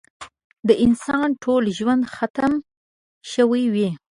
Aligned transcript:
د 0.67 0.69
انسان 0.85 1.27
ټول 1.43 1.63
ژوند 1.77 2.03
ختم 2.15 2.53
شوی 3.33 3.63
وي. 3.73 3.89